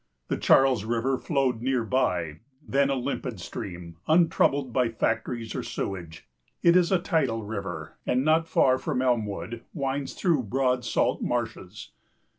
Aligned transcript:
The 0.29 0.37
Charles 0.37 0.83
River 0.83 1.15
flowed 1.19 1.61
near 1.61 1.83
by, 1.83 2.39
then 2.67 2.89
a 2.89 2.95
limpid 2.95 3.39
stream, 3.39 3.97
untroubled 4.07 4.73
by 4.73 4.89
factories 4.89 5.53
or 5.53 5.61
sewage. 5.61 6.27
It 6.63 6.75
is 6.75 6.91
a 6.91 6.97
tidal 6.97 7.43
river 7.43 7.97
and 8.03 8.25
not 8.25 8.47
far 8.47 8.79
from 8.79 9.03
Elmwood 9.03 9.61
winds 9.75 10.15
through 10.15 10.41
broad 10.45 10.83
salt 10.83 11.21
marshes. 11.21 11.91